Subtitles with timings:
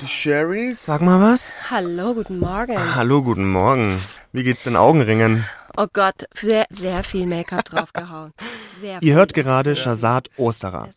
[0.00, 1.54] Die Sherry, sag mal was.
[1.70, 2.76] Hallo, guten Morgen.
[2.94, 3.98] Hallo, guten Morgen.
[4.30, 5.44] Wie geht's den Augenringen?
[5.78, 8.32] Oh Gott, sehr, sehr viel Make-up draufgehauen.
[8.78, 10.90] Sehr Ihr hört gerade Shazad Osterer.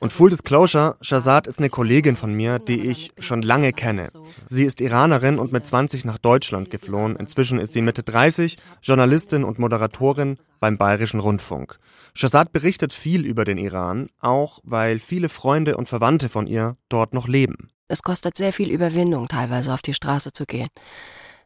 [0.00, 4.08] Und Full Disclosure, Shazad ist eine Kollegin von mir, die ich schon lange kenne.
[4.48, 7.14] Sie ist Iranerin und mit 20 nach Deutschland geflohen.
[7.14, 11.78] Inzwischen ist sie Mitte 30, Journalistin und Moderatorin beim Bayerischen Rundfunk.
[12.14, 17.14] Shazad berichtet viel über den Iran, auch weil viele Freunde und Verwandte von ihr dort
[17.14, 17.70] noch leben.
[17.90, 20.68] Es kostet sehr viel Überwindung, teilweise auf die Straße zu gehen.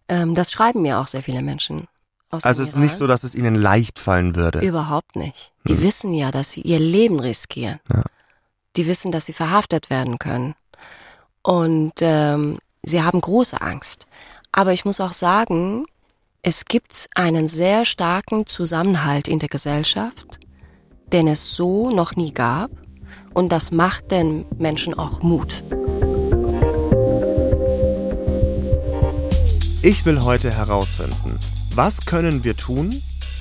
[0.08, 1.88] Ähm, das schreiben mir auch sehr viele Menschen.
[2.30, 4.60] Aus Also es ist nicht so, dass es ihnen leicht fallen würde.
[4.60, 5.52] Überhaupt nicht.
[5.66, 7.80] Die wissen ja, dass sie ihr Leben riskieren.
[7.92, 8.02] Ja.
[8.76, 10.54] Die wissen, dass sie verhaftet werden können.
[11.42, 14.06] Und ähm, sie haben große Angst.
[14.52, 15.86] Aber ich muss auch sagen,
[16.42, 20.40] es gibt einen sehr starken Zusammenhalt in der Gesellschaft,
[21.12, 22.70] den es so noch nie gab.
[23.32, 25.64] Und das macht den Menschen auch Mut.
[29.86, 31.38] Ich will heute herausfinden,
[31.74, 32.88] was können wir tun,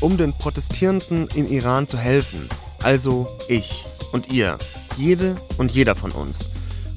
[0.02, 2.50] um den Protestierenden im Iran zu helfen?
[2.84, 4.58] Also ich und ihr,
[4.98, 6.50] jede und jeder von uns.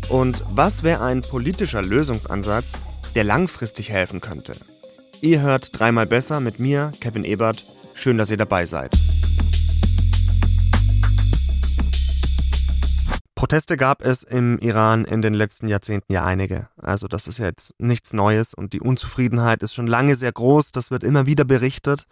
[0.09, 2.73] Und was wäre ein politischer Lösungsansatz,
[3.15, 4.55] der langfristig helfen könnte?
[5.21, 7.65] Ihr hört dreimal besser mit mir, Kevin Ebert.
[7.95, 8.97] Schön, dass ihr dabei seid.
[13.37, 16.69] Proteste gab es im Iran in den letzten Jahrzehnten ja einige.
[16.79, 20.91] Also das ist jetzt nichts Neues und die Unzufriedenheit ist schon lange sehr groß, das
[20.91, 22.07] wird immer wieder berichtet.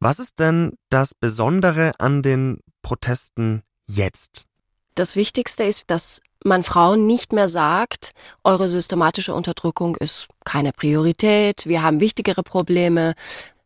[0.00, 4.46] Was ist denn das Besondere an den Protesten jetzt?
[4.96, 8.10] Das Wichtigste ist, dass man Frauen nicht mehr sagt,
[8.42, 13.14] eure systematische Unterdrückung ist keine Priorität, wir haben wichtigere Probleme.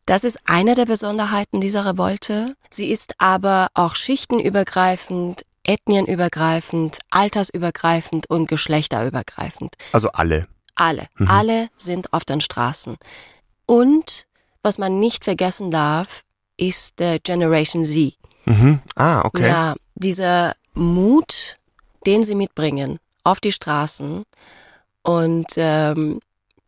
[0.05, 2.53] Das ist eine der Besonderheiten dieser Revolte.
[2.69, 9.75] Sie ist aber auch schichtenübergreifend, ethnienübergreifend, altersübergreifend und geschlechterübergreifend.
[9.91, 10.47] Also alle.
[10.75, 12.97] Alle, alle sind auf den Straßen.
[13.65, 14.27] Und
[14.61, 16.23] was man nicht vergessen darf,
[16.55, 18.15] ist der Generation Z.
[18.45, 18.79] Mhm.
[18.95, 19.47] Ah, okay.
[19.47, 21.57] Ja, dieser Mut,
[22.05, 24.23] den sie mitbringen auf die Straßen
[25.01, 26.19] und ähm,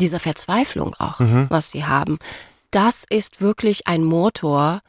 [0.01, 1.45] diese Verzweiflung auch, Mhm.
[1.49, 2.17] was sie haben,
[2.71, 4.81] das ist wirklich ein Motor,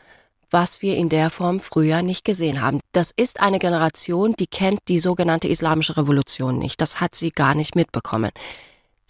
[0.50, 2.80] was wir in der Form früher nicht gesehen haben.
[2.92, 6.80] Das ist eine Generation, die kennt die sogenannte Islamische Revolution nicht.
[6.80, 8.30] Das hat sie gar nicht mitbekommen.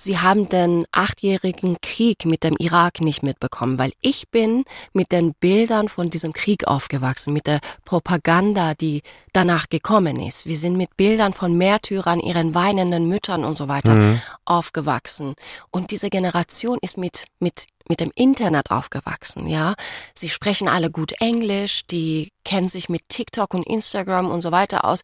[0.03, 4.65] Sie haben den achtjährigen Krieg mit dem Irak nicht mitbekommen, weil ich bin
[4.95, 9.03] mit den Bildern von diesem Krieg aufgewachsen, mit der Propaganda, die
[9.35, 10.47] danach gekommen ist.
[10.47, 15.35] Wir sind mit Bildern von Märtyrern, ihren weinenden Müttern und so weiter aufgewachsen.
[15.71, 19.75] Und diese Generation ist mit, mit, mit dem Internet aufgewachsen, ja.
[20.15, 24.85] Sie sprechen alle gut Englisch, die kennen sich mit TikTok und Instagram und so weiter
[24.85, 25.01] aus.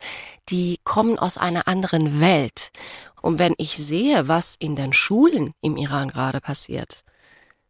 [0.49, 2.71] Die kommen aus einer anderen Welt.
[3.23, 7.03] Und wenn ich sehe, was in den Schulen im Iran gerade passiert,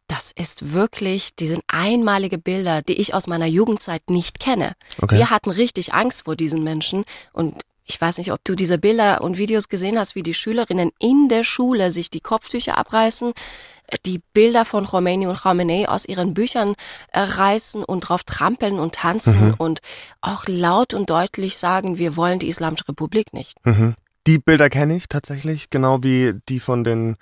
[0.07, 4.73] das ist wirklich, die sind einmalige Bilder, die ich aus meiner Jugendzeit nicht kenne.
[5.01, 5.17] Okay.
[5.17, 7.03] Wir hatten richtig Angst vor diesen Menschen
[7.33, 7.55] und
[7.89, 11.29] ich weiß nicht, ob du diese Bilder und Videos gesehen hast, wie die Schülerinnen in
[11.29, 13.33] der Schule sich die Kopftücher abreißen,
[14.05, 16.75] die Bilder von Khomeini und Khamenei aus ihren Büchern
[17.11, 19.79] äh, reißen und drauf trampeln und tanzen und
[20.21, 23.57] auch laut und deutlich sagen, wir wollen die Islamische Republik nicht.
[23.65, 23.95] Mhm.
[24.27, 27.15] Die Bilder kenne ich tatsächlich, genau wie die von den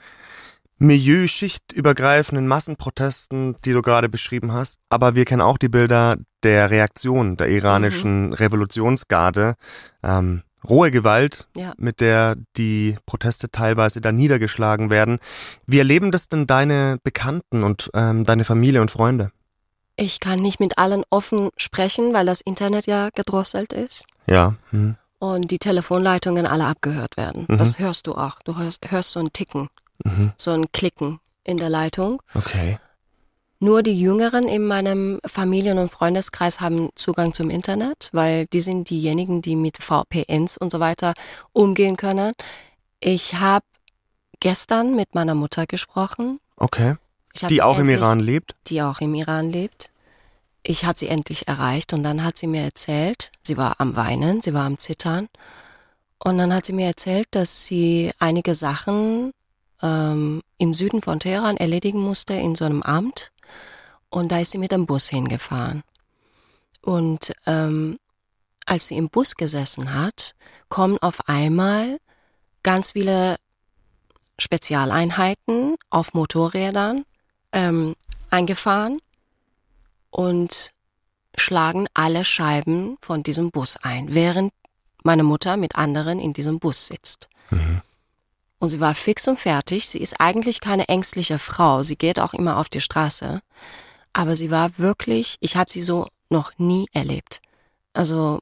[0.77, 4.79] milieu-schichtübergreifenden Massenprotesten, die du gerade beschrieben hast.
[4.89, 9.55] Aber wir kennen auch die Bilder der Reaktion der iranischen Revolutionsgarde.
[10.03, 11.73] Ähm, rohe Gewalt, Ja.
[11.77, 15.19] mit der die Proteste teilweise da niedergeschlagen werden.
[15.65, 19.31] Wie erleben das denn deine Bekannten und ähm, deine Familie und Freunde?
[19.97, 24.55] Ich kann nicht mit allen offen sprechen, weil das Internet ja gedrosselt ist Ja.
[24.71, 24.95] Mhm.
[25.19, 27.45] und die Telefonleitungen alle abgehört werden.
[27.47, 27.57] Mhm.
[27.57, 28.39] Das hörst du auch.
[28.43, 29.69] Du hörst, hörst so ein Ticken,
[30.03, 30.33] Mhm.
[30.37, 32.21] so ein Klicken in der Leitung.
[32.33, 32.77] Okay.
[33.65, 38.91] Nur die Jüngeren in meinem Familien- und Freundeskreis haben Zugang zum Internet, weil die sind
[38.91, 41.15] diejenigen, die mit VPNs und so weiter
[41.51, 42.33] umgehen können.
[42.99, 43.65] Ich habe
[44.39, 46.39] gestern mit meiner Mutter gesprochen.
[46.57, 46.97] Okay.
[47.49, 48.53] Die auch im endlich- Iran lebt?
[48.67, 49.89] Die auch im Iran lebt.
[50.61, 54.43] Ich habe sie endlich erreicht und dann hat sie mir erzählt, sie war am Weinen,
[54.43, 55.27] sie war am Zittern.
[56.23, 59.31] Und dann hat sie mir erzählt, dass sie einige Sachen
[59.81, 63.31] ähm, im Süden von Teheran erledigen musste in so einem Amt.
[64.15, 65.83] Und da ist sie mit dem Bus hingefahren.
[66.79, 67.99] Und ähm,
[68.65, 70.35] als sie im Bus gesessen hat,
[70.69, 71.97] kommen auf einmal
[72.63, 73.35] ganz viele
[74.39, 77.03] Spezialeinheiten auf Motorrädern
[77.51, 77.97] ähm,
[78.29, 79.01] eingefahren
[80.11, 80.71] und
[81.35, 84.53] schlagen alle Scheiben von diesem Bus ein, während
[85.03, 87.27] meine Mutter mit anderen in diesem Bus sitzt.
[88.59, 89.89] Und sie war fix und fertig.
[89.89, 91.83] Sie ist eigentlich keine ängstliche Frau.
[91.83, 93.41] Sie geht auch immer auf die Straße.
[94.17, 97.41] Aber sie war wirklich, ich habe sie so noch nie erlebt.
[97.91, 98.39] Also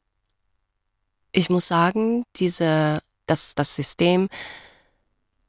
[1.31, 4.29] ich muss sagen, diese, das, das System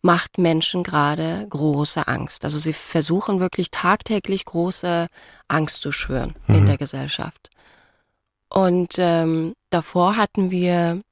[0.00, 2.44] macht Menschen gerade große Angst.
[2.44, 5.08] Also sie versuchen wirklich tagtäglich große
[5.48, 6.54] Angst zu schwören mhm.
[6.54, 7.50] in der Gesellschaft.
[8.48, 11.02] Und ähm, davor hatten wir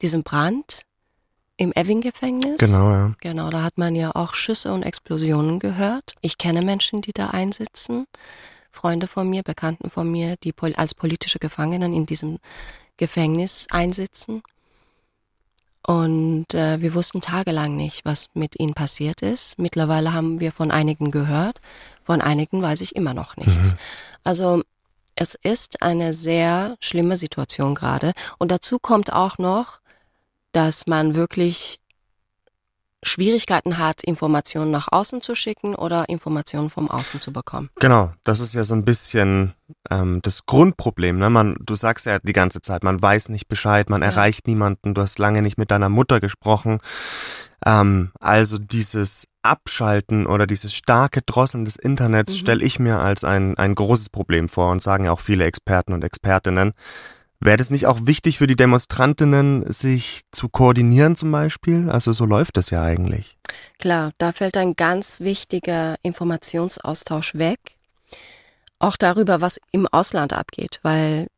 [0.00, 0.85] diesen Brand
[1.56, 2.58] im Eving-Gefängnis.
[2.58, 3.14] Genau, ja.
[3.20, 6.14] Genau, da hat man ja auch Schüsse und Explosionen gehört.
[6.20, 8.06] Ich kenne Menschen, die da einsitzen.
[8.70, 12.38] Freunde von mir, Bekannten von mir, die als politische Gefangenen in diesem
[12.98, 14.42] Gefängnis einsitzen.
[15.86, 19.58] Und äh, wir wussten tagelang nicht, was mit ihnen passiert ist.
[19.58, 21.60] Mittlerweile haben wir von einigen gehört,
[22.02, 23.72] von einigen weiß ich immer noch nichts.
[23.72, 23.78] Mhm.
[24.24, 24.62] Also
[25.14, 28.12] es ist eine sehr schlimme Situation gerade.
[28.38, 29.80] Und dazu kommt auch noch,
[30.56, 31.80] dass man wirklich
[33.02, 37.68] Schwierigkeiten hat, Informationen nach außen zu schicken oder Informationen vom Außen zu bekommen.
[37.78, 39.52] Genau, das ist ja so ein bisschen
[39.90, 41.18] ähm, das Grundproblem.
[41.18, 41.28] Ne?
[41.28, 44.08] Man, du sagst ja die ganze Zeit, man weiß nicht Bescheid, man ja.
[44.08, 46.78] erreicht niemanden, du hast lange nicht mit deiner Mutter gesprochen.
[47.64, 52.38] Ähm, also dieses Abschalten oder dieses starke Drosseln des Internets mhm.
[52.38, 55.92] stelle ich mir als ein, ein großes Problem vor und sagen ja auch viele Experten
[55.92, 56.72] und Expertinnen.
[57.40, 61.90] Wäre es nicht auch wichtig für die Demonstrantinnen, sich zu koordinieren zum Beispiel?
[61.90, 63.36] Also so läuft es ja eigentlich.
[63.78, 67.58] Klar, da fällt ein ganz wichtiger Informationsaustausch weg.
[68.78, 71.28] Auch darüber, was im Ausland abgeht, weil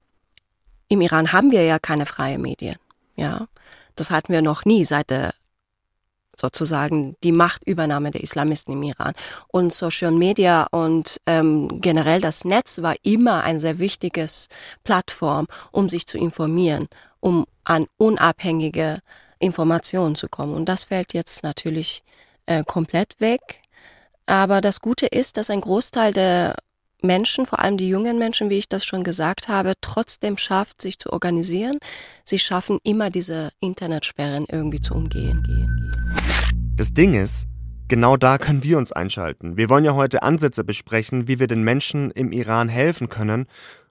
[0.89, 2.77] im Iran haben wir ja keine freie Medien.
[3.17, 3.49] Ja,
[3.97, 5.35] das hatten wir noch nie seit der
[6.41, 9.13] sozusagen die Machtübernahme der Islamisten im Iran.
[9.49, 14.49] Und Social Media und ähm, generell das Netz war immer ein sehr wichtiges
[14.85, 16.89] Plattform, um sich zu informieren,
[17.21, 19.01] um an unabhängige
[19.39, 20.55] Informationen zu kommen.
[20.55, 22.03] Und das fällt jetzt natürlich
[22.47, 23.63] äh, komplett weg.
[24.27, 26.57] Aber das Gute ist, dass ein Großteil der
[27.03, 30.99] Menschen, vor allem die jungen Menschen, wie ich das schon gesagt habe, trotzdem schafft, sich
[30.99, 31.79] zu organisieren.
[32.25, 35.45] Sie schaffen immer diese Internetsperren irgendwie zu umgehen.
[36.79, 37.49] Das Ding ist,
[37.89, 39.57] genau da können wir uns einschalten.
[39.57, 43.47] Wir wollen ja heute Ansätze besprechen, wie wir den Menschen im Iran helfen können.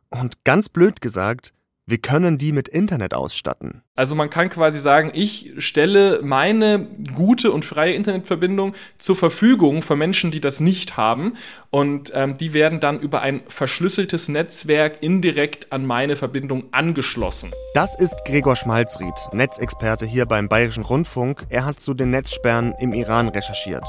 [0.10, 1.54] Und ganz blöd gesagt,
[1.90, 3.82] wir können die mit Internet ausstatten.
[3.96, 6.86] Also man kann quasi sagen, ich stelle meine
[7.16, 11.38] gute und freie Internetverbindung zur Verfügung für Menschen, die das nicht haben.
[11.70, 17.52] Und ähm, die werden dann über ein verschlüsseltes Netzwerk indirekt an meine Verbindung angeschlossen.
[17.74, 21.46] Das ist Gregor Schmalzried, Netzexperte hier beim Bayerischen Rundfunk.
[21.50, 23.86] Er hat zu den Netzsperren im Iran recherchiert.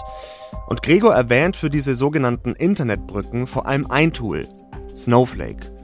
[0.68, 4.46] Und Gregor erwähnt für diese sogenannten Internetbrücken vor allem ein Tool,
[4.94, 5.77] Snowflake.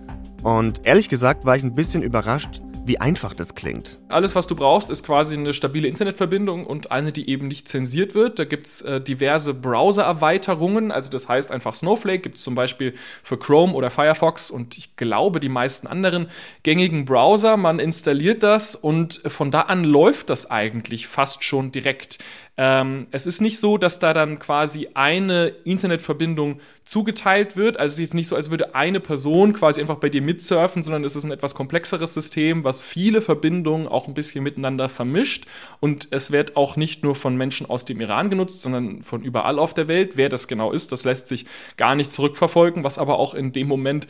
[0.45, 3.99] Und ehrlich gesagt war ich ein bisschen überrascht, wie einfach das klingt.
[4.09, 8.15] Alles, was du brauchst, ist quasi eine stabile Internetverbindung und eine, die eben nicht zensiert
[8.15, 8.39] wird.
[8.39, 10.93] Da gibt es äh, diverse Browser-Erweiterungen.
[10.93, 12.93] Also das heißt einfach Snowflake gibt es zum Beispiel
[13.23, 16.29] für Chrome oder Firefox und ich glaube die meisten anderen
[16.63, 17.57] gängigen Browser.
[17.57, 22.19] Man installiert das und von da an läuft das eigentlich fast schon direkt.
[22.57, 27.81] Ähm, es ist nicht so, dass da dann quasi eine Internetverbindung zugeteilt wird.
[27.81, 30.83] Also es ist jetzt nicht so, als würde eine Person quasi einfach bei dir mitsurfen,
[30.85, 35.47] sondern es ist ein etwas komplexeres System, was viele Verbindungen auch ein bisschen miteinander vermischt.
[35.81, 39.59] Und es wird auch nicht nur von Menschen aus dem Iran genutzt, sondern von überall
[39.59, 40.13] auf der Welt.
[40.17, 43.67] Wer das genau ist, das lässt sich gar nicht zurückverfolgen, was aber auch in dem
[43.67, 44.07] Moment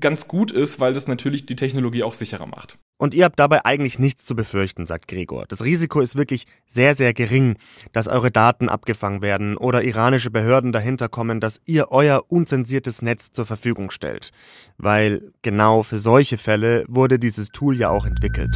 [0.00, 2.78] ganz gut ist, weil das natürlich die Technologie auch sicherer macht.
[3.02, 5.44] Und ihr habt dabei eigentlich nichts zu befürchten, sagt Gregor.
[5.48, 7.56] Das Risiko ist wirklich sehr, sehr gering,
[7.90, 13.32] dass eure Daten abgefangen werden oder iranische Behörden dahinter kommen, dass ihr euer unzensiertes Netz
[13.32, 14.30] zur Verfügung stellt.
[14.78, 18.50] Weil genau für solche Fälle wurde dieses Tool ja auch entwickelt.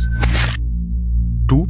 [1.48, 1.66] Du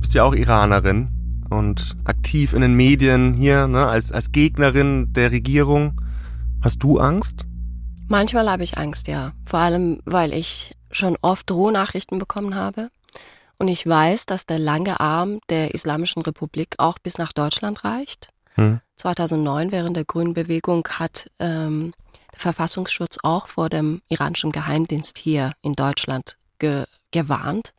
[0.00, 5.30] bist ja auch Iranerin und aktiv in den Medien hier, ne, als, als Gegnerin der
[5.30, 6.00] Regierung.
[6.60, 7.46] Hast du Angst?
[8.08, 9.30] Manchmal habe ich Angst, ja.
[9.44, 12.90] Vor allem, weil ich schon oft Drohnachrichten bekommen habe.
[13.58, 18.28] Und ich weiß, dass der lange Arm der Islamischen Republik auch bis nach Deutschland reicht.
[18.54, 18.80] Hm.
[18.96, 21.92] 2009 während der Grünen Bewegung hat ähm,
[22.32, 27.72] der Verfassungsschutz auch vor dem iranischen Geheimdienst hier in Deutschland ge gewarnt.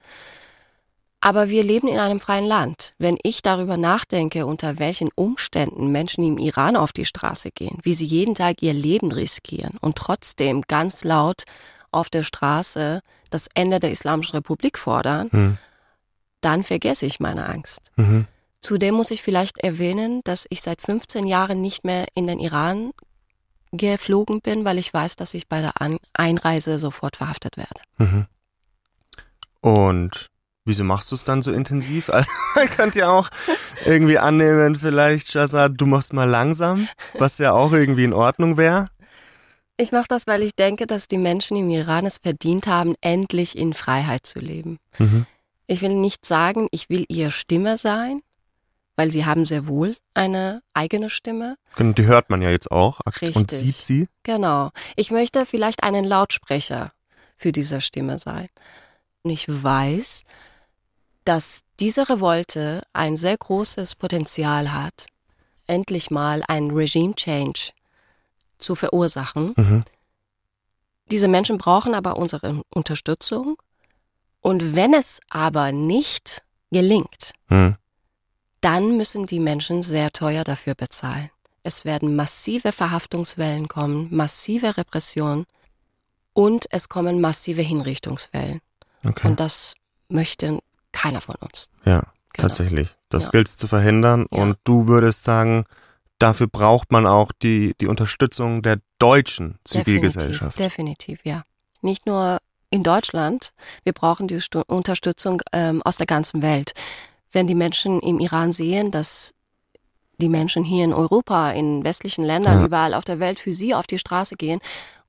[1.19, 2.93] Aber wir leben in einem freien Land.
[3.00, 7.95] Wenn ich darüber nachdenke, unter welchen Umständen Menschen im Iran auf die Straße gehen, wie
[7.95, 11.43] sie jeden Tag ihr Leben riskieren und trotzdem ganz laut
[11.97, 15.57] auf der Straße das Ende der Islamischen Republik fordern, mhm.
[16.41, 17.91] dann vergesse ich meine Angst.
[17.95, 18.25] Mhm.
[18.61, 22.91] Zudem muss ich vielleicht erwähnen, dass ich seit 15 Jahren nicht mehr in den Iran
[23.71, 25.73] geflogen bin, weil ich weiß, dass ich bei der
[26.13, 27.81] Einreise sofort verhaftet werde.
[27.97, 28.25] Mhm.
[29.61, 30.29] Und
[30.67, 32.09] Wieso machst du es dann so intensiv?
[32.13, 33.29] Also, man könnte ja auch
[33.85, 38.89] irgendwie annehmen, vielleicht, Shazad, du machst mal langsam, was ja auch irgendwie in Ordnung wäre.
[39.77, 43.55] Ich mache das, weil ich denke, dass die Menschen im Iran es verdient haben, endlich
[43.55, 44.79] in Freiheit zu leben.
[44.98, 45.27] Mhm.
[45.67, 48.22] Ich will nicht sagen, ich will ihr Stimme sein,
[48.96, 51.57] weil sie haben sehr wohl eine eigene Stimme.
[51.75, 53.36] Genau, die hört man ja jetzt auch Richtig.
[53.36, 54.07] und sieht sie.
[54.24, 54.72] Genau.
[54.96, 56.91] Ich möchte vielleicht einen Lautsprecher
[57.36, 58.48] für diese Stimme sein.
[59.22, 60.24] Und ich weiß,
[61.24, 65.05] dass diese Revolte ein sehr großes Potenzial hat,
[65.67, 67.72] endlich mal einen Regime Change
[68.59, 69.53] zu verursachen.
[69.55, 69.83] Mhm.
[71.11, 73.57] Diese Menschen brauchen aber unsere Unterstützung.
[74.41, 77.75] Und wenn es aber nicht gelingt, mhm.
[78.61, 81.29] dann müssen die Menschen sehr teuer dafür bezahlen.
[81.63, 85.45] Es werden massive Verhaftungswellen kommen, massive Repression
[86.33, 88.61] und es kommen massive Hinrichtungswellen.
[89.05, 89.27] Okay.
[89.27, 89.73] Und das
[90.07, 90.59] möchte
[90.91, 91.69] keiner von uns.
[91.83, 91.99] Ja,
[92.33, 92.47] genau.
[92.47, 92.95] tatsächlich.
[93.09, 93.31] Das ja.
[93.31, 94.27] gilt es zu verhindern.
[94.31, 94.43] Ja.
[94.43, 95.65] Und du würdest sagen,
[96.19, 100.57] dafür braucht man auch die, die Unterstützung der deutschen Zivilgesellschaft.
[100.59, 101.41] Definitiv, definitiv, ja.
[101.81, 106.74] Nicht nur in Deutschland, wir brauchen die Stu Unterstützung ähm, aus der ganzen Welt.
[107.31, 109.33] Wenn die Menschen im Iran sehen, dass
[110.19, 112.65] die Menschen hier in Europa, in westlichen Ländern, ja.
[112.65, 114.59] überall auf der Welt für sie auf die Straße gehen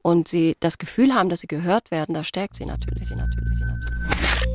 [0.03, 3.09] und sie das Gefühl haben, dass sie gehört werden, das stärkt sie natürlich.
[3.09, 4.49] Sie natürlich, sie natürlich.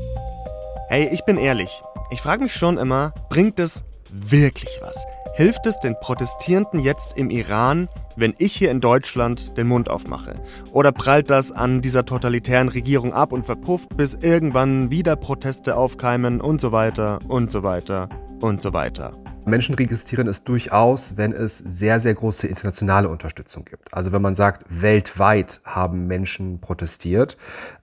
[0.89, 1.81] Hey, ich bin ehrlich.
[2.12, 5.03] Ich frage mich schon immer, bringt es wirklich was?
[5.35, 10.35] Hilft es den Protestierenden jetzt im Iran, wenn ich hier in Deutschland den Mund aufmache?
[10.71, 16.39] Oder prallt das an dieser totalitären Regierung ab und verpufft, bis irgendwann wieder Proteste aufkeimen
[16.39, 18.09] und so weiter und so weiter
[18.41, 19.17] und so weiter?
[19.45, 23.91] Menschen registrieren es durchaus, wenn es sehr, sehr große internationale Unterstützung gibt.
[23.91, 27.37] Also wenn man sagt, weltweit haben Menschen protestiert.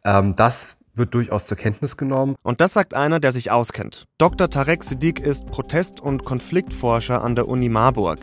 [0.05, 2.37] Ähm, das wird durchaus zur Kenntnis genommen.
[2.43, 4.05] Und das sagt einer, der sich auskennt.
[4.19, 4.51] Dr.
[4.51, 8.21] Tarek Siddiq ist Protest- und Konfliktforscher an der Uni Marburg.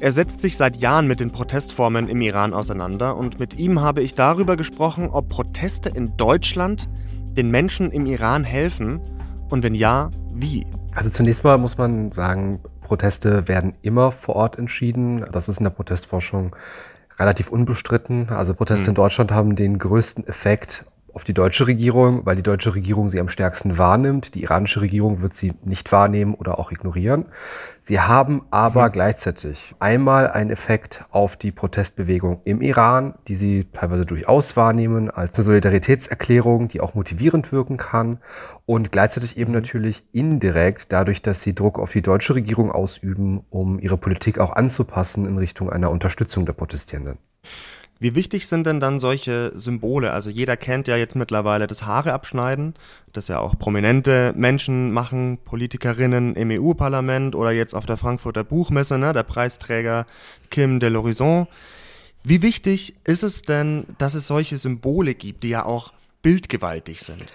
[0.00, 4.02] Er setzt sich seit Jahren mit den Protestformen im Iran auseinander und mit ihm habe
[4.02, 6.88] ich darüber gesprochen, ob Proteste in Deutschland
[7.36, 9.00] den Menschen im Iran helfen
[9.50, 10.66] und wenn ja, wie.
[10.94, 15.24] Also zunächst mal muss man sagen, Proteste werden immer vor Ort entschieden.
[15.30, 16.56] Das ist in der Protestforschung
[17.18, 18.30] relativ unbestritten.
[18.30, 18.90] Also Proteste hm.
[18.90, 23.20] in Deutschland haben den größten Effekt auf die deutsche Regierung, weil die deutsche Regierung sie
[23.20, 24.34] am stärksten wahrnimmt.
[24.34, 27.26] Die iranische Regierung wird sie nicht wahrnehmen oder auch ignorieren.
[27.82, 28.92] Sie haben aber mhm.
[28.92, 35.34] gleichzeitig einmal einen Effekt auf die Protestbewegung im Iran, die sie teilweise durchaus wahrnehmen als
[35.34, 38.18] eine Solidaritätserklärung, die auch motivierend wirken kann
[38.66, 39.56] und gleichzeitig eben mhm.
[39.56, 44.52] natürlich indirekt dadurch, dass sie Druck auf die deutsche Regierung ausüben, um ihre Politik auch
[44.52, 47.18] anzupassen in Richtung einer Unterstützung der Protestierenden.
[48.02, 50.10] Wie wichtig sind denn dann solche Symbole?
[50.12, 52.72] Also jeder kennt ja jetzt mittlerweile das Haare abschneiden,
[53.12, 58.96] das ja auch prominente Menschen machen, Politikerinnen im EU-Parlament oder jetzt auf der Frankfurter Buchmesse,
[58.96, 60.06] ne, der Preisträger
[60.48, 61.46] Kim de l'Horizon.
[62.24, 65.92] Wie wichtig ist es denn, dass es solche Symbole gibt, die ja auch
[66.22, 67.26] bildgewaltig sind?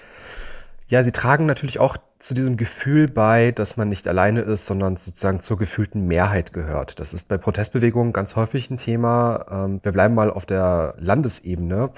[0.87, 4.97] Ja, sie tragen natürlich auch zu diesem Gefühl bei, dass man nicht alleine ist, sondern
[4.97, 6.99] sozusagen zur gefühlten Mehrheit gehört.
[6.99, 9.45] Das ist bei Protestbewegungen ganz häufig ein Thema.
[9.49, 11.89] Ähm, wir bleiben mal auf der Landesebene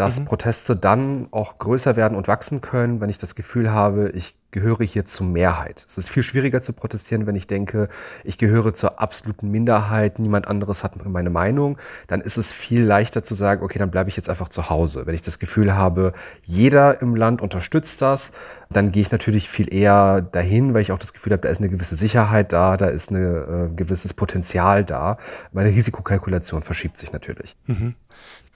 [0.00, 0.24] dass mhm.
[0.24, 4.82] Proteste dann auch größer werden und wachsen können, wenn ich das Gefühl habe, ich gehöre
[4.82, 5.84] hier zur Mehrheit.
[5.86, 7.90] Es ist viel schwieriger zu protestieren, wenn ich denke,
[8.24, 11.76] ich gehöre zur absoluten Minderheit, niemand anderes hat meine Meinung.
[12.06, 15.04] Dann ist es viel leichter zu sagen, okay, dann bleibe ich jetzt einfach zu Hause.
[15.04, 16.14] Wenn ich das Gefühl habe,
[16.44, 18.32] jeder im Land unterstützt das,
[18.70, 21.58] dann gehe ich natürlich viel eher dahin, weil ich auch das Gefühl habe, da ist
[21.58, 25.18] eine gewisse Sicherheit da, da ist ein äh, gewisses Potenzial da.
[25.52, 27.54] Meine Risikokalkulation verschiebt sich natürlich.
[27.66, 27.96] Mhm.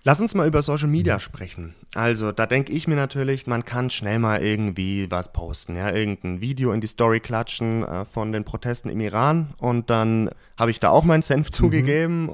[0.07, 1.75] Lass uns mal über Social Media sprechen.
[1.95, 6.43] Also, da denke ich mir natürlich, man kann schnell mal irgendwie was posten, ja, irgendein
[6.43, 10.79] Video in die Story klatschen äh, von den Protesten im Iran und dann habe ich
[10.79, 11.53] da auch meinen Senf mhm.
[11.53, 12.33] zugegeben.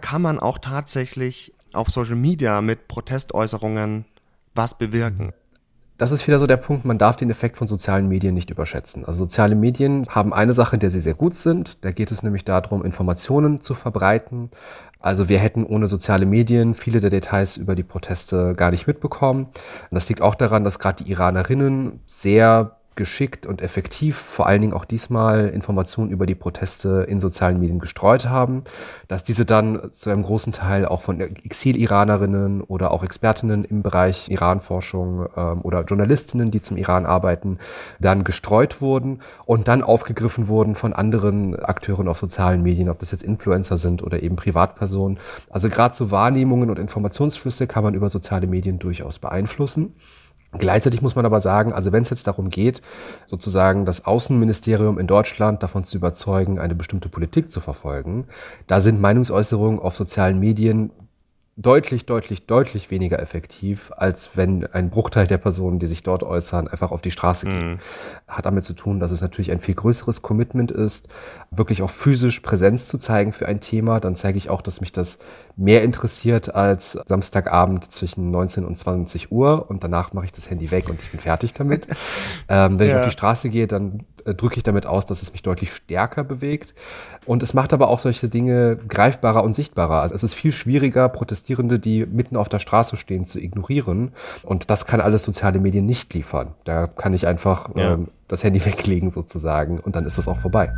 [0.00, 4.06] Kann man auch tatsächlich auf Social Media mit Protestäußerungen
[4.56, 5.32] was bewirken?
[5.96, 9.04] Das ist wieder so der Punkt, man darf den Effekt von sozialen Medien nicht überschätzen.
[9.04, 11.84] Also soziale Medien haben eine Sache, in der sie sehr gut sind.
[11.84, 14.50] Da geht es nämlich darum, Informationen zu verbreiten.
[14.98, 19.44] Also wir hätten ohne soziale Medien viele der Details über die Proteste gar nicht mitbekommen.
[19.44, 24.60] Und das liegt auch daran, dass gerade die Iranerinnen sehr geschickt und effektiv vor allen
[24.60, 28.64] Dingen auch diesmal Informationen über die Proteste in sozialen Medien gestreut haben,
[29.08, 34.28] dass diese dann zu einem großen Teil auch von Exil-Iranerinnen oder auch Expertinnen im Bereich
[34.30, 37.58] Iranforschung ähm, oder Journalistinnen, die zum Iran arbeiten,
[38.00, 43.10] dann gestreut wurden und dann aufgegriffen wurden von anderen Akteuren auf sozialen Medien, ob das
[43.10, 45.18] jetzt Influencer sind oder eben Privatpersonen.
[45.50, 49.94] Also gerade so Wahrnehmungen und Informationsflüsse kann man über soziale Medien durchaus beeinflussen.
[50.58, 52.82] Gleichzeitig muss man aber sagen, also wenn es jetzt darum geht,
[53.26, 58.26] sozusagen das Außenministerium in Deutschland davon zu überzeugen, eine bestimmte Politik zu verfolgen,
[58.66, 60.90] da sind Meinungsäußerungen auf sozialen Medien
[61.56, 66.66] deutlich, deutlich, deutlich weniger effektiv, als wenn ein Bruchteil der Personen, die sich dort äußern,
[66.66, 67.68] einfach auf die Straße gehen.
[67.74, 67.78] Mhm.
[68.26, 71.08] Hat damit zu tun, dass es natürlich ein viel größeres Commitment ist,
[71.52, 74.00] wirklich auch physisch Präsenz zu zeigen für ein Thema.
[74.00, 75.18] Dann zeige ich auch, dass mich das
[75.56, 80.72] mehr interessiert als Samstagabend zwischen 19 und 20 Uhr und danach mache ich das Handy
[80.72, 81.86] weg und ich bin fertig damit.
[82.48, 82.94] ähm, wenn ja.
[82.94, 84.00] ich auf die Straße gehe, dann
[84.32, 86.74] drücke ich damit aus, dass es mich deutlich stärker bewegt.
[87.26, 90.00] Und es macht aber auch solche Dinge greifbarer und sichtbarer.
[90.00, 94.12] Also es ist viel schwieriger, Protestierende, die mitten auf der Straße stehen, zu ignorieren.
[94.42, 96.54] Und das kann alles soziale Medien nicht liefern.
[96.64, 97.94] Da kann ich einfach ja.
[97.94, 100.68] ähm, das Handy weglegen sozusagen und dann ist das auch vorbei.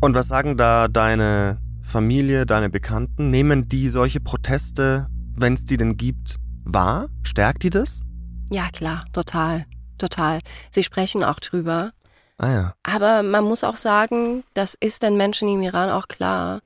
[0.00, 3.30] Und was sagen da deine Familie, deine Bekannten?
[3.30, 7.08] Nehmen die solche Proteste, wenn es die denn gibt, wahr?
[7.22, 8.02] Stärkt die das?
[8.50, 9.66] Ja, klar, total,
[9.98, 10.40] total.
[10.70, 11.92] Sie sprechen auch drüber.
[12.40, 12.74] Ah ja.
[12.82, 16.60] Aber man muss auch sagen, das ist den Menschen im Iran auch klar.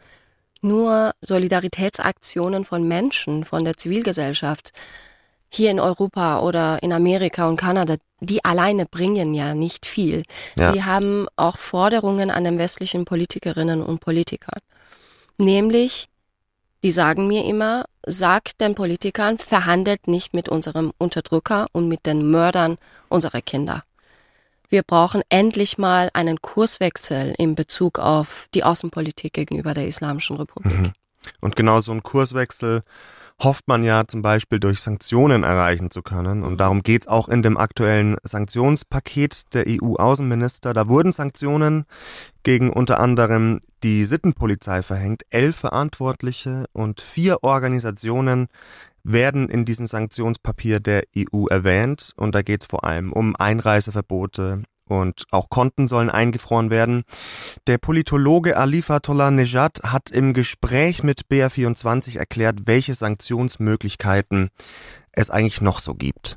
[0.63, 4.71] Nur Solidaritätsaktionen von Menschen, von der Zivilgesellschaft,
[5.53, 10.23] hier in Europa oder in Amerika und Kanada, die alleine bringen ja nicht viel.
[10.55, 10.73] Ja.
[10.73, 14.61] Sie haben auch Forderungen an den westlichen Politikerinnen und Politikern.
[15.39, 16.07] Nämlich,
[16.85, 22.31] die sagen mir immer, sagt den Politikern, verhandelt nicht mit unserem Unterdrücker und mit den
[22.31, 22.79] Mördern
[23.09, 23.83] unserer Kinder.
[24.69, 30.79] Wir brauchen endlich mal einen Kurswechsel in Bezug auf die Außenpolitik gegenüber der Islamischen Republik.
[30.79, 30.93] Mhm.
[31.41, 32.83] Und genau so ein Kurswechsel
[33.43, 36.43] hofft man ja zum Beispiel durch Sanktionen erreichen zu können.
[36.43, 40.73] Und darum geht es auch in dem aktuellen Sanktionspaket der EU-Außenminister.
[40.73, 41.85] Da wurden Sanktionen
[42.43, 45.23] gegen unter anderem die Sittenpolizei verhängt.
[45.31, 48.49] Elf Verantwortliche und vier Organisationen
[49.05, 52.13] werden in diesem Sanktionspapier der EU erwähnt.
[52.17, 57.05] Und da geht es vor allem um Einreiseverbote, und auch Konten sollen eingefroren werden.
[57.67, 64.51] Der Politologe Alifatollah Nejad hat im Gespräch mit BR24 erklärt, welche Sanktionsmöglichkeiten
[65.13, 66.37] es eigentlich noch so gibt.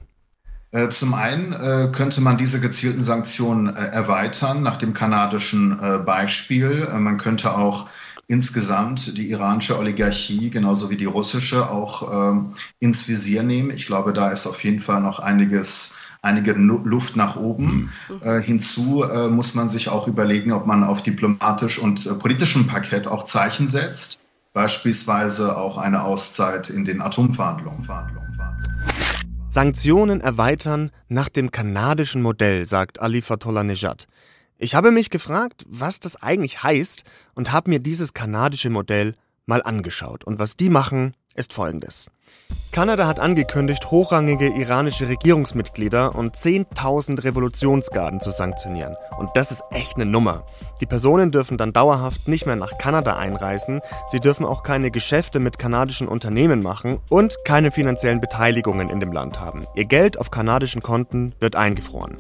[0.71, 6.87] Äh, zum einen äh, könnte man diese gezielten Sanktionen äh, erweitern nach dem kanadischen Beispiel.
[6.97, 7.89] Man könnte auch
[8.27, 13.71] insgesamt die iranische Oligarchie genauso wie die russische auch ähm, ins Visier nehmen.
[13.71, 17.89] Ich glaube, da ist auf jeden Fall noch einiges einige Luft nach oben.
[18.09, 18.21] Mhm.
[18.21, 22.67] Äh, hinzu äh, muss man sich auch überlegen, ob man auf diplomatisch und äh, politischem
[22.67, 24.19] Parkett auch Zeichen setzt.
[24.53, 27.83] Beispielsweise auch eine Auszeit in den Atomverhandlungen.
[27.83, 29.47] Verhandlungen, Verhandlungen.
[29.49, 34.07] Sanktionen erweitern nach dem kanadischen Modell, sagt Ali Fatollah Nejad.
[34.59, 37.03] Ich habe mich gefragt, was das eigentlich heißt
[37.35, 39.13] und habe mir dieses kanadische Modell
[39.45, 40.23] mal angeschaut.
[40.23, 42.09] Und was die machen, ist folgendes.
[42.71, 48.95] Kanada hat angekündigt, hochrangige iranische Regierungsmitglieder und 10.000 Revolutionsgarden zu sanktionieren.
[49.19, 50.43] Und das ist echt eine Nummer.
[50.81, 55.39] Die Personen dürfen dann dauerhaft nicht mehr nach Kanada einreisen, sie dürfen auch keine Geschäfte
[55.39, 59.67] mit kanadischen Unternehmen machen und keine finanziellen Beteiligungen in dem Land haben.
[59.75, 62.17] Ihr Geld auf kanadischen Konten wird eingefroren.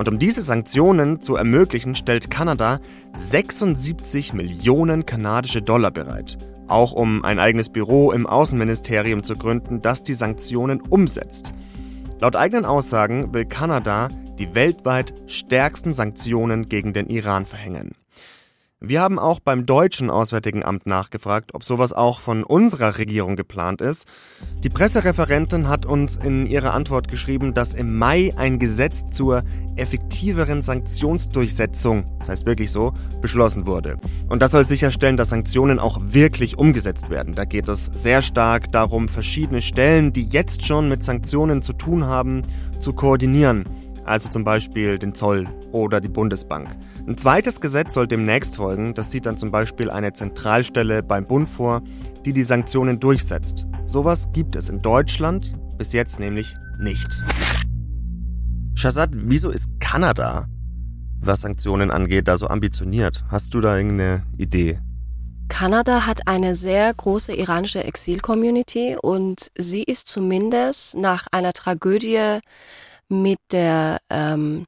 [0.00, 2.80] Und um diese Sanktionen zu ermöglichen, stellt Kanada
[3.12, 6.38] 76 Millionen kanadische Dollar bereit
[6.70, 11.52] auch um ein eigenes Büro im Außenministerium zu gründen, das die Sanktionen umsetzt.
[12.20, 14.08] Laut eigenen Aussagen will Kanada
[14.38, 17.92] die weltweit stärksten Sanktionen gegen den Iran verhängen.
[18.82, 23.82] Wir haben auch beim deutschen Auswärtigen Amt nachgefragt, ob sowas auch von unserer Regierung geplant
[23.82, 24.06] ist.
[24.64, 29.42] Die Pressereferentin hat uns in ihrer Antwort geschrieben, dass im Mai ein Gesetz zur
[29.76, 33.98] effektiveren Sanktionsdurchsetzung, das heißt wirklich so, beschlossen wurde.
[34.30, 37.34] Und das soll sicherstellen, dass Sanktionen auch wirklich umgesetzt werden.
[37.34, 42.06] Da geht es sehr stark darum, verschiedene Stellen, die jetzt schon mit Sanktionen zu tun
[42.06, 42.44] haben,
[42.80, 43.66] zu koordinieren
[44.10, 46.76] also zum Beispiel den Zoll oder die Bundesbank.
[47.06, 51.48] Ein zweites Gesetz soll demnächst folgen, das sieht dann zum Beispiel eine Zentralstelle beim Bund
[51.48, 51.82] vor,
[52.24, 53.66] die die Sanktionen durchsetzt.
[53.84, 57.06] Sowas gibt es in Deutschland bis jetzt nämlich nicht.
[58.74, 60.46] Shazad, wieso ist Kanada,
[61.20, 63.24] was Sanktionen angeht, da so ambitioniert?
[63.28, 64.78] Hast du da irgendeine Idee?
[65.48, 72.38] Kanada hat eine sehr große iranische Exil-Community und sie ist zumindest nach einer Tragödie
[73.08, 74.64] mit der ähm,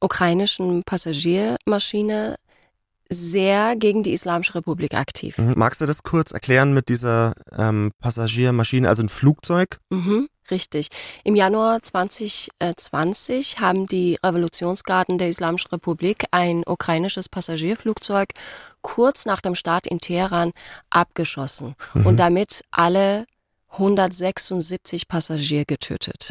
[0.00, 2.36] ukrainischen Passagiermaschine
[3.10, 5.38] sehr gegen die Islamische Republik aktiv.
[5.38, 5.54] Mhm.
[5.56, 9.78] Magst du das kurz erklären mit dieser ähm, Passagiermaschine, also ein Flugzeug?
[9.88, 10.88] Mhm, richtig.
[11.24, 18.30] Im Januar 2020 haben die Revolutionsgarden der Islamischen Republik ein ukrainisches Passagierflugzeug
[18.82, 20.52] kurz nach dem Start in Teheran
[20.90, 22.06] abgeschossen mhm.
[22.06, 23.24] und damit alle
[23.70, 26.28] 176 Passagier getötet.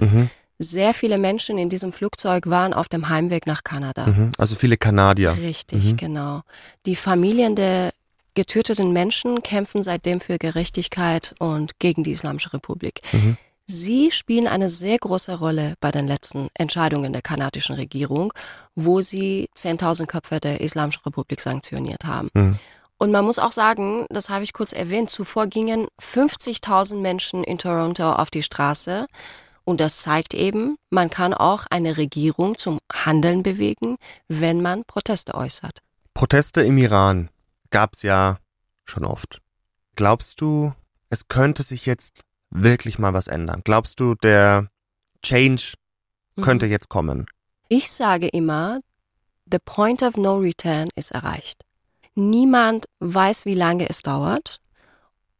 [0.60, 4.08] Sehr viele Menschen in diesem Flugzeug waren auf dem Heimweg nach Kanada.
[4.08, 4.32] Mhm.
[4.38, 5.38] Also viele Kanadier.
[5.40, 5.98] Richtig, mhm.
[5.98, 6.42] genau.
[6.86, 7.94] Die Familien der
[8.34, 13.02] getöteten Menschen kämpfen seitdem für Gerechtigkeit und gegen die Islamische Republik.
[13.12, 13.38] Mhm.
[13.66, 18.32] Sie spielen eine sehr große Rolle bei den letzten Entscheidungen der kanadischen Regierung,
[18.76, 22.30] wo sie 10.000 Köpfe der Islamischen Republik sanktioniert haben.
[22.34, 22.60] Mhm.
[22.98, 27.58] Und man muss auch sagen, das habe ich kurz erwähnt, zuvor gingen 50.000 Menschen in
[27.58, 29.08] Toronto auf die Straße.
[29.68, 33.98] Und das zeigt eben, man kann auch eine Regierung zum Handeln bewegen,
[34.30, 35.80] wenn man Proteste äußert.
[36.14, 37.30] Proteste im Iran
[37.70, 38.38] gab's ja
[38.86, 39.42] schon oft.
[39.98, 40.74] Glaubst du,
[41.10, 43.60] es könnte sich jetzt wirklich mal was ändern?
[43.66, 44.70] Glaubst du, der
[45.22, 45.74] Change
[46.42, 46.72] könnte mhm.
[46.72, 47.26] jetzt kommen?
[47.68, 48.80] Ich sage immer,
[49.52, 51.66] the point of no return ist erreicht.
[52.16, 54.62] Niemand weiß, wie lange es dauert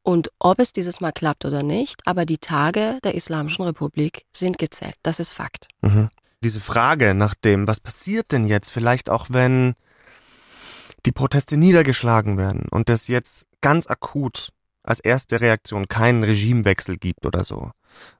[0.08, 4.58] und ob es dieses Mal klappt oder nicht, aber die Tage der Islamischen Republik sind
[4.58, 4.96] gezählt.
[5.04, 5.68] Das ist Fakt.
[5.82, 6.08] Mhm.
[6.42, 9.74] Diese Frage nach dem, was passiert denn jetzt, vielleicht auch wenn
[11.06, 17.26] die Proteste niedergeschlagen werden und es jetzt ganz akut als erste Reaktion keinen Regimewechsel gibt
[17.26, 17.72] oder so.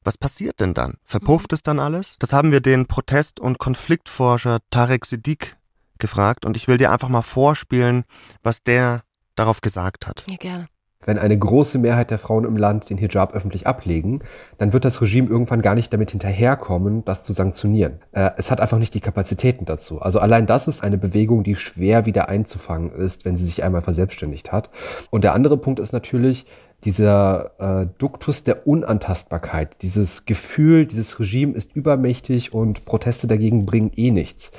[0.04, 0.96] Was passiert denn dann?
[1.06, 1.56] Verpufft mhm.
[1.56, 2.18] es dann alles?
[2.20, 5.56] Das haben wir den Protest- und Konfliktforscher Tarek Siddiq
[6.00, 8.04] gefragt und ich will dir einfach mal vorspielen,
[8.44, 9.04] was der
[9.38, 10.26] darauf gesagt hat.
[10.28, 10.68] Ja, gerne.
[11.08, 14.20] Wenn eine große Mehrheit der Frauen im Land den Hijab öffentlich ablegen,
[14.58, 18.02] dann wird das Regime irgendwann gar nicht damit hinterherkommen, das zu sanktionieren.
[18.12, 20.02] Äh, es hat einfach nicht die Kapazitäten dazu.
[20.02, 23.82] Also allein das ist eine Bewegung, die schwer wieder einzufangen ist, wenn sie sich einmal
[23.84, 24.70] verselbstständigt hat.
[25.10, 26.46] Und der andere Punkt ist natürlich,
[26.84, 33.92] dieser äh, Duktus der Unantastbarkeit, dieses Gefühl, dieses Regime ist übermächtig und Proteste dagegen bringen
[33.96, 34.52] eh nichts.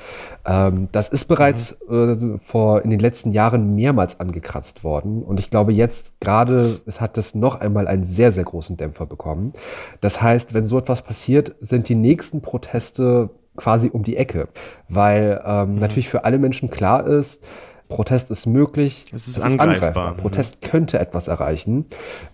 [0.45, 2.35] Ähm, das ist bereits mhm.
[2.35, 6.99] äh, vor in den letzten Jahren mehrmals angekratzt worden und ich glaube jetzt gerade, es
[6.99, 9.53] hat das noch einmal einen sehr, sehr großen Dämpfer bekommen.
[10.01, 14.49] Das heißt, wenn so etwas passiert, sind die nächsten Proteste quasi um die Ecke,
[14.89, 15.79] weil ähm, mhm.
[15.79, 17.43] natürlich für alle Menschen klar ist,
[17.89, 19.05] Protest ist möglich.
[19.11, 19.67] Es ist, es angreifbar.
[19.67, 20.13] ist angreifbar.
[20.15, 21.85] Protest könnte etwas erreichen.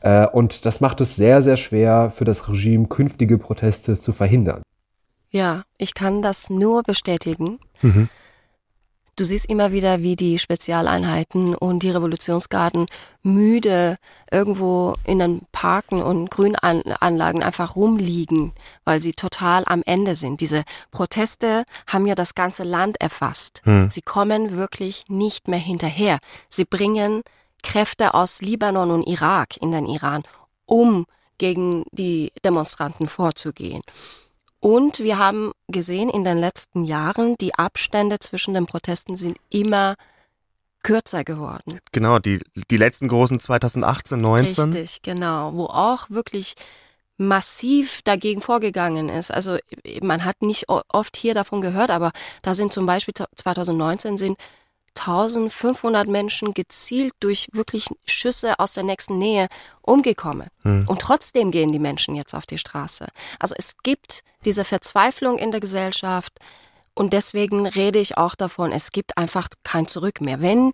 [0.02, 4.62] Äh, und das macht es sehr, sehr schwer für das Regime, künftige Proteste zu verhindern.
[5.32, 7.60] Ja, ich kann das nur bestätigen.
[7.82, 8.10] Mhm.
[9.18, 12.86] Du siehst immer wieder, wie die Spezialeinheiten und die Revolutionsgarden
[13.24, 13.98] müde
[14.30, 18.52] irgendwo in den Parken und Grünanlagen einfach rumliegen,
[18.84, 20.42] weil sie total am Ende sind.
[20.42, 23.62] Diese Proteste haben ja das ganze Land erfasst.
[23.64, 23.90] Hm.
[23.90, 26.20] Sie kommen wirklich nicht mehr hinterher.
[26.50, 27.24] Sie bringen
[27.64, 30.24] Kräfte aus Libanon und Irak in den Iran,
[30.66, 31.06] um
[31.38, 33.82] gegen die Demonstranten vorzugehen.
[34.66, 39.94] Und wir haben gesehen in den letzten Jahren, die Abstände zwischen den Protesten sind immer
[40.82, 41.78] kürzer geworden.
[41.92, 42.40] Genau, die,
[42.72, 44.74] die letzten großen 2018, 19.
[44.74, 46.56] Richtig, genau, wo auch wirklich
[47.18, 49.30] massiv dagegen vorgegangen ist.
[49.30, 49.60] Also
[50.02, 54.40] man hat nicht oft hier davon gehört, aber da sind zum Beispiel 2019 sind
[54.98, 59.48] 1500 Menschen gezielt durch wirklich Schüsse aus der nächsten Nähe
[59.82, 60.48] umgekommen.
[60.64, 60.86] Hm.
[60.88, 63.08] Und trotzdem gehen die Menschen jetzt auf die Straße.
[63.40, 66.34] Also es gibt diese Verzweiflung in der Gesellschaft
[66.94, 70.42] und deswegen rede ich auch davon, es gibt einfach kein Zurück mehr.
[70.42, 70.72] Wenn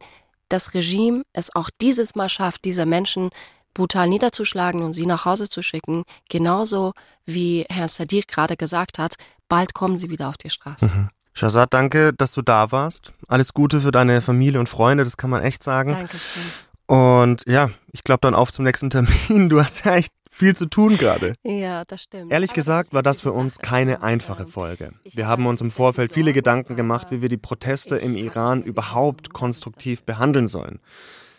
[0.49, 3.29] das Regime es auch dieses Mal schafft, diese Menschen
[3.73, 6.93] brutal niederzuschlagen und sie nach Hause zu schicken, genauso
[7.25, 9.15] wie Herr Sadiq gerade gesagt hat,
[9.47, 10.87] bald kommen sie wieder auf die Straße.
[10.87, 11.09] Mhm.
[11.41, 13.13] Shazad, danke, dass du da warst.
[13.27, 15.93] Alles Gute für deine Familie und Freunde, das kann man echt sagen.
[15.93, 16.43] Dankeschön.
[16.85, 19.49] Und ja, ich glaube dann auf zum nächsten Termin.
[19.49, 21.33] Du hast ja echt viel zu tun gerade.
[21.43, 22.31] Ja, das stimmt.
[22.31, 24.91] Ehrlich gesagt war das für uns keine einfache Folge.
[25.03, 29.33] Wir haben uns im Vorfeld viele Gedanken gemacht, wie wir die Proteste im Iran überhaupt
[29.33, 30.79] konstruktiv behandeln sollen.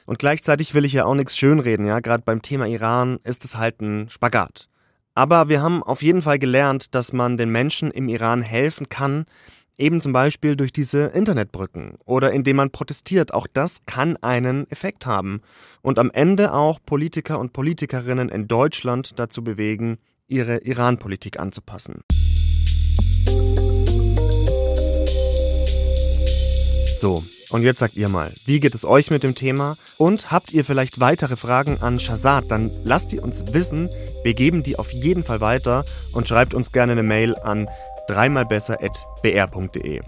[0.04, 3.56] Und gleichzeitig will ich ja auch nichts schönreden, ja, gerade beim Thema Iran ist es
[3.56, 4.68] halt ein Spagat.
[5.14, 9.26] Aber wir haben auf jeden Fall gelernt, dass man den Menschen im Iran helfen kann,
[9.78, 13.32] Eben zum Beispiel durch diese Internetbrücken oder indem man protestiert.
[13.32, 15.40] Auch das kann einen Effekt haben.
[15.80, 22.02] Und am Ende auch Politiker und Politikerinnen in Deutschland dazu bewegen, ihre Iran-Politik anzupassen.
[26.98, 29.76] So, und jetzt sagt ihr mal, wie geht es euch mit dem Thema?
[29.96, 32.44] Und habt ihr vielleicht weitere Fragen an Shazad?
[32.48, 33.88] Dann lasst die uns wissen.
[34.22, 37.68] Wir geben die auf jeden Fall weiter und schreibt uns gerne eine Mail an
[38.08, 40.00] dreimalbesser.br.de.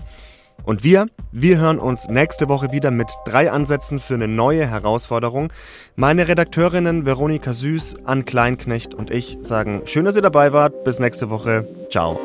[0.64, 5.52] Und wir, wir hören uns nächste Woche wieder mit drei Ansätzen für eine neue Herausforderung.
[5.94, 10.84] Meine Redakteurinnen Veronika Süß, Ann Kleinknecht und ich sagen schön, dass ihr dabei wart.
[10.84, 11.68] Bis nächste Woche.
[11.90, 12.18] Ciao.